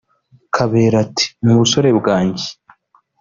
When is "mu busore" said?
1.43-1.89